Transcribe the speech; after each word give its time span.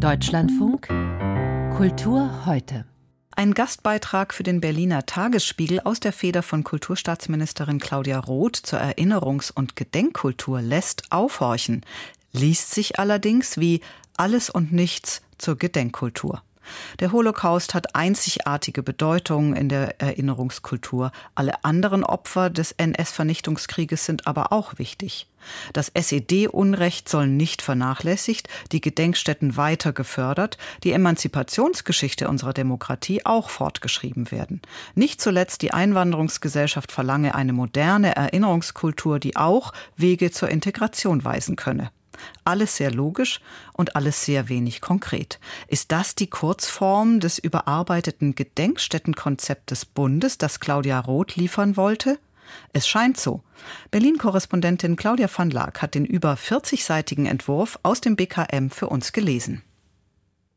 Deutschlandfunk 0.00 0.88
Kultur 1.76 2.46
heute. 2.46 2.86
Ein 3.36 3.52
Gastbeitrag 3.52 4.32
für 4.32 4.42
den 4.42 4.62
Berliner 4.62 5.04
Tagesspiegel 5.04 5.80
aus 5.80 6.00
der 6.00 6.14
Feder 6.14 6.42
von 6.42 6.64
Kulturstaatsministerin 6.64 7.78
Claudia 7.78 8.18
Roth 8.18 8.56
zur 8.56 8.80
Erinnerungs- 8.80 9.52
und 9.52 9.76
Gedenkkultur 9.76 10.62
lässt 10.62 11.12
aufhorchen, 11.12 11.84
liest 12.32 12.70
sich 12.70 12.98
allerdings 12.98 13.58
wie 13.58 13.82
alles 14.16 14.48
und 14.48 14.72
nichts 14.72 15.20
zur 15.36 15.56
Gedenkkultur. 15.56 16.42
Der 16.98 17.12
Holocaust 17.12 17.74
hat 17.74 17.94
einzigartige 17.94 18.82
Bedeutung 18.82 19.54
in 19.54 19.68
der 19.68 20.00
Erinnerungskultur. 20.00 21.12
Alle 21.34 21.64
anderen 21.64 22.04
Opfer 22.04 22.50
des 22.50 22.72
NS-Vernichtungskrieges 22.72 24.04
sind 24.04 24.26
aber 24.26 24.52
auch 24.52 24.78
wichtig. 24.78 25.26
Das 25.72 25.88
SED-Unrecht 25.88 27.08
soll 27.08 27.26
nicht 27.26 27.62
vernachlässigt, 27.62 28.48
die 28.72 28.80
Gedenkstätten 28.80 29.56
weiter 29.56 29.92
gefördert, 29.92 30.58
die 30.84 30.92
Emanzipationsgeschichte 30.92 32.28
unserer 32.28 32.52
Demokratie 32.52 33.24
auch 33.24 33.48
fortgeschrieben 33.48 34.30
werden. 34.30 34.60
Nicht 34.94 35.20
zuletzt 35.20 35.62
die 35.62 35.72
Einwanderungsgesellschaft 35.72 36.92
verlange 36.92 37.34
eine 37.34 37.52
moderne 37.52 38.16
Erinnerungskultur, 38.16 39.18
die 39.18 39.36
auch 39.36 39.72
Wege 39.96 40.30
zur 40.30 40.50
Integration 40.50 41.24
weisen 41.24 41.56
könne. 41.56 41.90
Alles 42.44 42.76
sehr 42.76 42.90
logisch 42.90 43.40
und 43.72 43.96
alles 43.96 44.24
sehr 44.24 44.48
wenig 44.48 44.80
konkret. 44.80 45.40
Ist 45.68 45.92
das 45.92 46.14
die 46.14 46.28
Kurzform 46.28 47.20
des 47.20 47.38
überarbeiteten 47.38 48.34
Gedenkstättenkonzepts 48.34 49.66
des 49.66 49.84
Bundes, 49.84 50.38
das 50.38 50.60
Claudia 50.60 51.00
Roth 51.00 51.36
liefern 51.36 51.76
wollte? 51.76 52.18
Es 52.72 52.88
scheint 52.88 53.16
so. 53.16 53.42
Berlin-Korrespondentin 53.90 54.96
Claudia 54.96 55.28
van 55.34 55.50
Laak 55.50 55.82
hat 55.82 55.94
den 55.94 56.04
über 56.04 56.34
40-seitigen 56.34 57.26
Entwurf 57.26 57.78
aus 57.82 58.00
dem 58.00 58.16
BKM 58.16 58.70
für 58.70 58.88
uns 58.88 59.12
gelesen. 59.12 59.62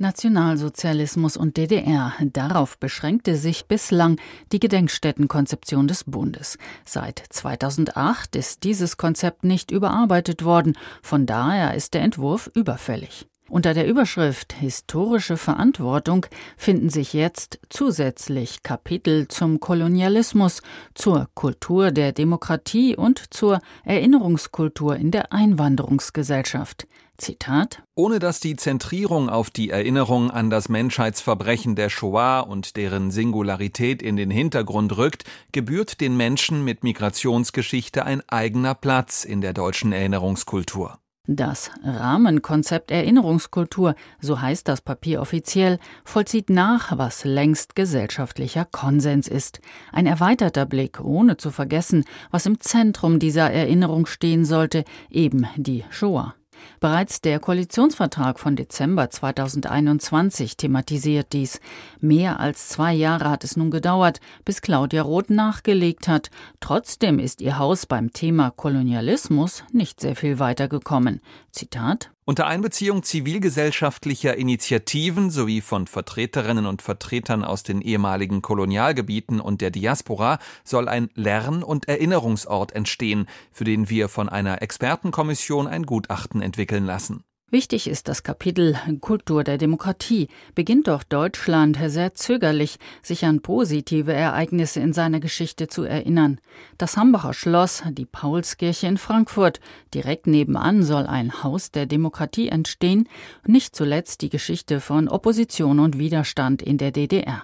Nationalsozialismus 0.00 1.36
und 1.36 1.56
DDR. 1.56 2.12
Darauf 2.20 2.78
beschränkte 2.78 3.36
sich 3.36 3.66
bislang 3.66 4.18
die 4.50 4.58
Gedenkstättenkonzeption 4.58 5.86
des 5.86 6.04
Bundes. 6.04 6.58
Seit 6.84 7.22
2008 7.28 8.34
ist 8.34 8.64
dieses 8.64 8.96
Konzept 8.96 9.44
nicht 9.44 9.70
überarbeitet 9.70 10.44
worden, 10.44 10.76
von 11.02 11.26
daher 11.26 11.74
ist 11.74 11.94
der 11.94 12.02
Entwurf 12.02 12.50
überfällig. 12.54 13.26
Unter 13.50 13.74
der 13.74 13.88
Überschrift 13.88 14.52
Historische 14.52 15.36
Verantwortung 15.36 16.26
finden 16.56 16.88
sich 16.88 17.12
jetzt 17.12 17.58
zusätzlich 17.68 18.62
Kapitel 18.62 19.26
zum 19.26 19.58
Kolonialismus, 19.58 20.62
zur 20.94 21.28
Kultur 21.34 21.90
der 21.90 22.12
Demokratie 22.12 22.94
und 22.94 23.34
zur 23.34 23.60
Erinnerungskultur 23.84 24.94
in 24.94 25.10
der 25.10 25.32
Einwanderungsgesellschaft. 25.32 26.86
Zitat 27.20 27.82
Ohne 27.94 28.18
dass 28.18 28.40
die 28.40 28.56
Zentrierung 28.56 29.28
auf 29.28 29.50
die 29.50 29.70
Erinnerung 29.70 30.30
an 30.30 30.50
das 30.50 30.68
Menschheitsverbrechen 30.68 31.76
der 31.76 31.90
Shoah 31.90 32.40
und 32.40 32.76
deren 32.76 33.10
Singularität 33.10 34.02
in 34.02 34.16
den 34.16 34.30
Hintergrund 34.30 34.96
rückt, 34.96 35.24
gebührt 35.52 36.00
den 36.00 36.16
Menschen 36.16 36.64
mit 36.64 36.82
Migrationsgeschichte 36.82 38.04
ein 38.04 38.22
eigener 38.28 38.74
Platz 38.74 39.24
in 39.24 39.40
der 39.40 39.52
deutschen 39.52 39.92
Erinnerungskultur. 39.92 40.98
Das 41.26 41.70
Rahmenkonzept 41.84 42.90
Erinnerungskultur, 42.90 43.94
so 44.20 44.40
heißt 44.40 44.66
das 44.66 44.80
Papier 44.80 45.20
offiziell, 45.20 45.78
vollzieht 46.04 46.50
nach, 46.50 46.98
was 46.98 47.24
längst 47.24 47.76
gesellschaftlicher 47.76 48.64
Konsens 48.64 49.28
ist. 49.28 49.60
Ein 49.92 50.06
erweiterter 50.06 50.66
Blick, 50.66 50.98
ohne 51.00 51.36
zu 51.36 51.52
vergessen, 51.52 52.04
was 52.32 52.46
im 52.46 52.58
Zentrum 52.58 53.20
dieser 53.20 53.48
Erinnerung 53.50 54.06
stehen 54.06 54.44
sollte, 54.44 54.84
eben 55.08 55.46
die 55.56 55.84
Shoah. 55.90 56.34
Bereits 56.78 57.20
der 57.20 57.40
Koalitionsvertrag 57.40 58.38
von 58.38 58.56
Dezember 58.56 59.10
2021 59.10 60.56
thematisiert 60.56 61.32
dies. 61.32 61.60
Mehr 62.00 62.40
als 62.40 62.68
zwei 62.68 62.94
Jahre 62.94 63.30
hat 63.30 63.44
es 63.44 63.56
nun 63.56 63.70
gedauert, 63.70 64.20
bis 64.44 64.62
Claudia 64.62 65.02
Roth 65.02 65.30
nachgelegt 65.30 66.06
hat. 66.06 66.30
Trotzdem 66.60 67.18
ist 67.18 67.40
ihr 67.40 67.58
Haus 67.58 67.86
beim 67.86 68.12
Thema 68.12 68.50
Kolonialismus 68.50 69.64
nicht 69.72 70.00
sehr 70.00 70.16
viel 70.16 70.38
weitergekommen. 70.38 71.20
Zitat 71.50 72.10
unter 72.30 72.46
Einbeziehung 72.46 73.02
zivilgesellschaftlicher 73.02 74.36
Initiativen 74.36 75.32
sowie 75.32 75.60
von 75.60 75.88
Vertreterinnen 75.88 76.64
und 76.64 76.80
Vertretern 76.80 77.42
aus 77.42 77.64
den 77.64 77.80
ehemaligen 77.80 78.40
Kolonialgebieten 78.40 79.40
und 79.40 79.60
der 79.60 79.72
Diaspora 79.72 80.38
soll 80.62 80.88
ein 80.88 81.10
Lern- 81.16 81.64
und 81.64 81.88
Erinnerungsort 81.88 82.70
entstehen, 82.70 83.26
für 83.50 83.64
den 83.64 83.90
wir 83.90 84.08
von 84.08 84.28
einer 84.28 84.62
Expertenkommission 84.62 85.66
ein 85.66 85.82
Gutachten 85.82 86.40
entwickeln 86.40 86.86
lassen. 86.86 87.24
Wichtig 87.52 87.88
ist 87.88 88.06
das 88.06 88.22
Kapitel 88.22 88.78
Kultur 89.00 89.42
der 89.42 89.58
Demokratie. 89.58 90.28
Beginnt 90.54 90.86
doch 90.86 91.02
Deutschland 91.02 91.76
sehr 91.86 92.14
zögerlich, 92.14 92.78
sich 93.02 93.24
an 93.24 93.40
positive 93.40 94.12
Ereignisse 94.12 94.78
in 94.78 94.92
seiner 94.92 95.18
Geschichte 95.18 95.66
zu 95.66 95.82
erinnern. 95.82 96.40
Das 96.78 96.96
Hambacher 96.96 97.34
Schloss, 97.34 97.82
die 97.90 98.06
Paulskirche 98.06 98.86
in 98.86 98.98
Frankfurt, 98.98 99.58
direkt 99.92 100.28
nebenan 100.28 100.84
soll 100.84 101.06
ein 101.06 101.42
Haus 101.42 101.72
der 101.72 101.86
Demokratie 101.86 102.48
entstehen, 102.48 103.08
nicht 103.44 103.74
zuletzt 103.74 104.22
die 104.22 104.30
Geschichte 104.30 104.78
von 104.78 105.08
Opposition 105.08 105.80
und 105.80 105.98
Widerstand 105.98 106.62
in 106.62 106.78
der 106.78 106.92
DDR. 106.92 107.42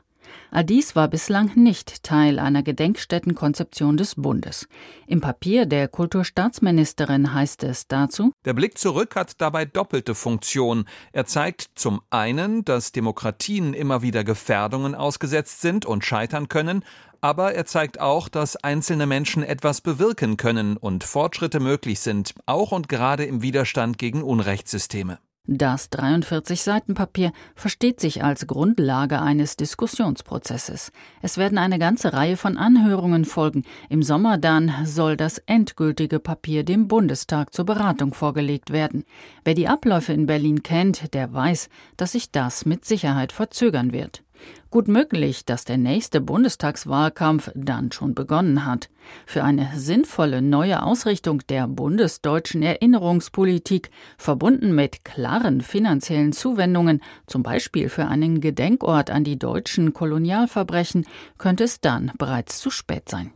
All 0.51 0.65
dies 0.65 0.97
war 0.97 1.09
bislang 1.09 1.53
nicht 1.55 2.03
Teil 2.03 2.39
einer 2.39 2.63
Gedenkstättenkonzeption 2.63 3.97
des 3.97 4.15
Bundes. 4.15 4.69
Im 5.07 5.21
Papier 5.21 5.67
der 5.67 5.89
Kulturstaatsministerin 5.89 7.35
heißt 7.35 7.65
es 7.65 7.89
dazu 7.89 8.33
Der 8.45 8.55
Blick 8.55 8.79
zurück 8.79 9.17
hat 9.17 9.41
dabei 9.41 9.65
doppelte 9.65 10.15
Funktion. 10.15 10.87
Er 11.13 11.27
zeigt 11.27 11.67
zum 11.75 12.01
einen, 12.11 12.65
dass 12.65 12.93
Demokratien 12.93 13.75
immer 13.75 14.03
wieder 14.03 14.25
Gefährdungen 14.25 14.95
ausgesetzt 14.95 15.61
sind 15.61 15.85
und 15.87 16.05
scheitern 16.05 16.49
können, 16.49 16.85
aber 17.21 17.55
er 17.55 17.67
zeigt 17.67 18.01
auch, 18.01 18.29
dass 18.29 18.57
einzelne 18.57 19.07
Menschen 19.07 19.43
etwas 19.43 19.81
bewirken 19.81 20.37
können 20.37 20.77
und 20.77 21.05
Fortschritte 21.05 21.61
möglich 21.61 22.01
sind, 22.01 22.35
auch 22.47 22.73
und 22.73 22.89
gerade 22.89 23.25
im 23.25 23.43
Widerstand 23.43 23.99
gegen 23.99 24.23
Unrechtssysteme. 24.23 25.19
Das 25.49 25.91
43 25.91 26.61
Seiten 26.61 26.95
Papier 26.95 27.31
versteht 27.55 28.01
sich 28.01 28.25
als 28.25 28.49
Grundlage 28.49 29.23
eines 29.23 29.57
Diskussionsprozesses. 29.57 30.91
Es 31.23 31.39
werden 31.39 31.57
eine 31.57 31.79
ganze 31.79 32.13
Reihe 32.13 32.37
von 32.37 32.57
Anhörungen 32.57 33.25
folgen. 33.25 33.63
Im 33.89 34.03
Sommer 34.03 34.39
dann 34.39 34.73
soll 34.85 35.17
das 35.17 35.39
endgültige 35.39 36.19
Papier 36.19 36.65
dem 36.65 36.89
Bundestag 36.89 37.55
zur 37.55 37.65
Beratung 37.65 38.13
vorgelegt 38.13 38.71
werden. 38.71 39.05
Wer 39.45 39.55
die 39.55 39.69
Abläufe 39.69 40.13
in 40.13 40.27
Berlin 40.27 40.65
kennt, 40.65 41.15
der 41.15 41.33
weiß, 41.33 41.69
dass 41.97 42.13
sich 42.13 42.33
das 42.33 42.67
mit 42.67 42.85
Sicherheit 42.85 43.31
verzögern 43.31 43.93
wird. 43.93 44.25
Gut 44.71 44.89
möglich, 44.89 45.45
dass 45.45 45.65
der 45.65 45.79
nächste 45.79 46.21
Bundestagswahlkampf 46.21 47.51
dann 47.55 47.93
schon 47.93 48.15
begonnen 48.15 48.67
hat. 48.67 48.89
Für 49.25 49.45
eine 49.45 49.71
sinnvolle 49.75 50.43
neue 50.43 50.83
Ausrichtung 50.83 51.43
der 51.49 51.69
bundesdeutschen 51.69 52.63
Erinnerungspolitik, 52.63 53.91
verbunden 54.19 54.75
mit 54.75 55.05
klaren 55.05 55.61
finanziellen 55.61 56.33
Zuwendungen, 56.33 57.03
zum 57.27 57.43
Beispiel 57.43 57.89
für 57.89 58.07
einen 58.07 58.41
Gedenkort 58.41 59.11
an 59.11 59.25
die 59.25 59.39
deutschen 59.39 59.93
Kolonialverbrechen, 59.93 61.07
könnte 61.39 61.65
es 61.65 61.81
dann 61.81 62.13
bereits 62.19 62.61
zu 62.61 62.71
spät 62.71 63.09
sein. 63.09 63.33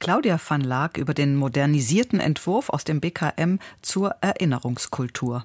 Claudia 0.00 0.38
van 0.38 0.60
Laak 0.60 0.96
über 0.96 1.12
den 1.12 1.34
modernisierten 1.34 2.20
Entwurf 2.20 2.70
aus 2.70 2.84
dem 2.84 3.00
BKM 3.00 3.58
zur 3.82 4.14
Erinnerungskultur. 4.20 5.44